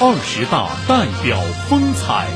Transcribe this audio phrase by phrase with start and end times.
[0.00, 2.28] 二十大代表风采。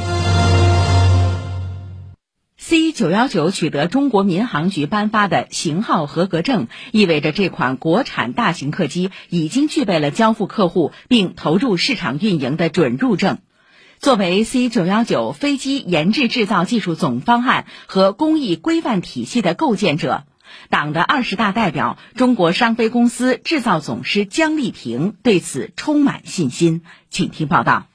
[2.57, 13.39] C 九幺九取得中国民航局颁发的型号合格证，意味着这款国产大型客机已经具备了交付客户并投入市场运营的准入证。
[14.01, 20.25] 作为 C 九幺九飞机研制制造技术总方案和工艺规范体系的构建者，
[20.71, 26.83] 党的二十大代表、中国商飞公司制造总师姜立平对此充满信心。
[27.11, 27.87] 请听报道。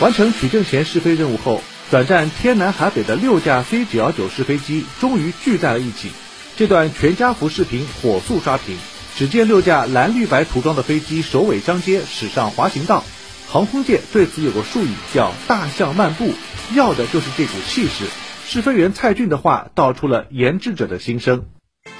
[0.00, 1.62] 完成取证前试飞任务后。
[1.90, 6.10] 转战天南海北的六架 C 九幺九试飞机终于聚在了一起。
[6.54, 8.76] 这段全家福视频火速刷屏。
[9.16, 13.04] 只见六架蓝绿白涂装的飞机首尾相接驶上滑行道，
[13.48, 16.34] 航空界对此有个术语叫“大象漫步”，
[16.76, 18.04] 要的就是这股气势。
[18.50, 21.44] 试飞员蔡俊的话道出了研制者的心声：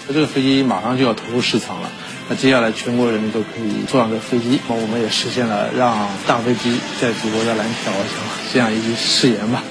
[0.09, 1.91] 这个飞机马上就要投入市场了，
[2.31, 8.19] 那接下来全国人民都可以坐上这飞机，那我们也实现了让大飞机在祖国的蓝天翱翔
[8.51, 9.63] 这样一句誓言吧。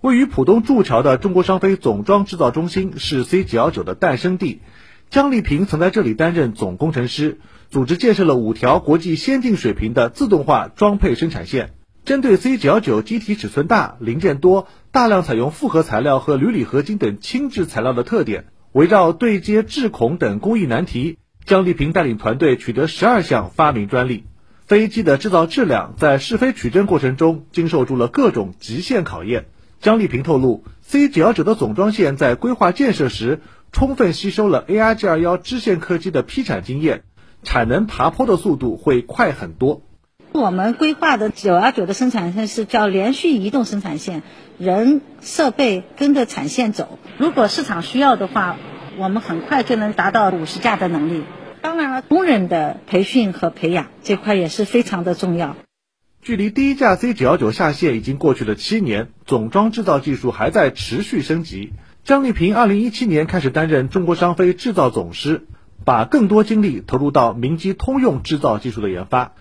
[0.00, 4.62] 位于浦东祝桥的中国商飞总装制造中心是 C 九幺九的诞生地，
[5.10, 11.74] 姜丽萍曾在这里担任总工程师，组织建设了五条国际先进水平的自动化装配生产线。
[12.04, 21.16] 针对 C 九幺九机体尺寸大、零件多、大量采用复合材料和铝锂合金等轻质材料的特点，围绕对接制孔等工艺难题，
[21.46, 24.24] 姜丽萍带领团队取得十二项发明专利。
[24.66, 29.46] 飞机的制造质量在试飞取证过程中经受住了各种极限考验。
[29.80, 33.40] 张立平透露，C 九幺九的总装线在规划建设时，
[33.72, 37.04] 充分吸收了 ARJ 二幺支线客机的批产经验，
[37.42, 39.80] 产能爬坡的速度会快很多。
[40.36, 44.24] 我们规划的九幺九的生产线是叫连续移动生产线，
[44.58, 46.98] 人设备跟着产线走。
[47.18, 48.56] 如果市场需要的话，
[48.98, 51.22] 我们很快就能达到五十架的能力。
[51.62, 55.54] 当然了，工人的培训和培养这块也是非常的重要。
[56.20, 61.74] 距离第一架 C 九幺九下线已经过去了七年，总装制造技术还在持续升级。
[62.02, 65.46] 张立平二零一七年开始担任中国商飞制造总师，
[65.84, 69.34] 把更多精力投入到民机通用制造技术的研发。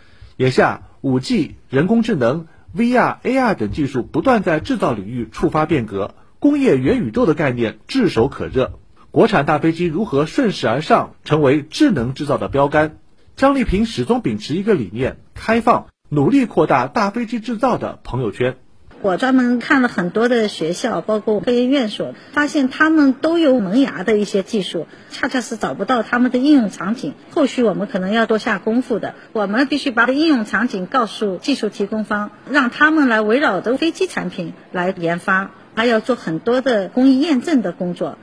[0.43, 8.73] 眼下，，5G、人工智能、VR、AR 等技术不断在制造领域触发变革，工业元宇宙的概念炙手可热。
[9.09, 12.97] 国产大飞机如何顺势而上，成为智能制造的标杆？
[13.37, 15.85] 张丽萍始终秉持一个理念：开放。
[16.09, 18.57] 努力扩大大飞机制造的朋友圈。
[19.03, 27.13] 我专门看了很多的学校，包括科研院所，发现他们都有萌芽的一些技术，恰恰是找不到他们的应用场景。
[27.29, 29.15] 后续我们可能要多下功夫的。
[29.33, 38.17] 我们必须把应用场景告诉技术提供方，让他们来围绕着飞机产品来研发，还要做很多的工艺验证的工作。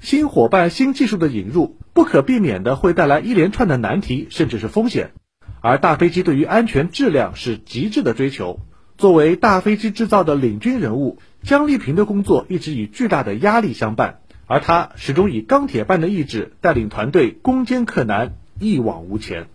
[0.00, 5.12] 新伙伴、新技术的引入，不可避免的会带来一连串的难题，甚至是风险。
[5.60, 8.58] 而大飞机对于安全质量是极致的追求。
[9.04, 19.48] 作为大飞机制造的领军人物，姜丽萍的工作一直以巨大的压力相伴，而她始终以钢铁般的意志带领团队攻坚克难，一往无前。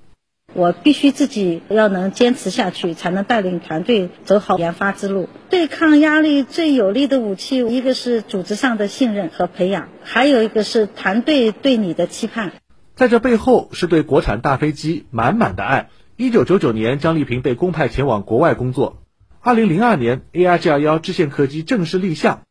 [0.54, 5.28] 我必须自己要能坚持下去，才能带领团队走好研发之路。
[5.50, 12.52] 对抗压力最有力的武器，一个是组织上的信任和培养，还有一个是团队对你的期盼。
[12.94, 15.90] 在这背后，是对国产大飞机满满的爱。
[16.18, 19.02] 一九九九年，姜丽萍被公派前往国外工作。
[19.42, 22.42] 二零零二年，ARJ 二幺支线客机正式立项。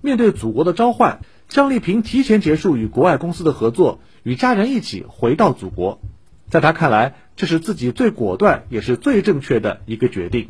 [0.00, 6.00] 面对祖国的召唤，张丽萍提前结束与国外公司的合作，与家人一起回到祖国。
[6.48, 10.48] 在他看来，这是自己最果断也是最正确的一个决定。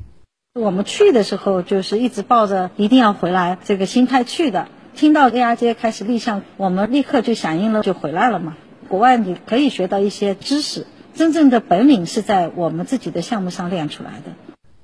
[0.55, 4.69] 我们去的时候，就是一直抱着一定要回来这个心态去的。
[4.95, 8.57] 听到 ARJ 开始立项，我们立刻就响应了，就回来了嘛。
[8.87, 10.87] 国外你可以学到一些知识。
[11.13, 14.33] 真正的本领是在我们自己的项目上练出来的。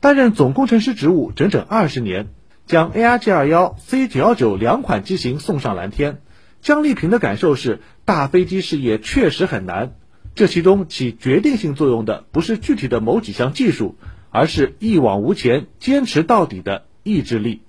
[0.07, 2.29] 担任总工程师职务整整二十年，
[2.65, 6.19] 将 ARJ 二幺、C 九幺九两款机型送上蓝天。
[6.61, 9.97] 姜立平的感受是，大飞机事业确实很难，
[10.37, 13.97] 这其中起决定性作用的不是具体的某几项技术，
[14.31, 17.63] 而是一往无前、坚持到底的意志力。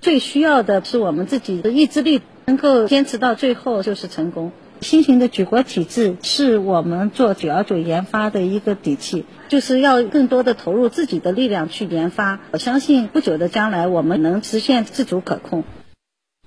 [0.00, 4.50] 最需要的是我们自己的意志力，能够坚持到最后就是成功。
[4.80, 12.40] 新型的举国体制是我们做九幺九研发的一个底气，就是要更多的投入自己的力量去研发。
[12.52, 15.64] 我相信不久的将来，我们能实现自主可控。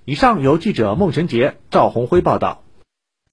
[0.06, 2.64] 以上由记者孟晨杰、赵红辉报道。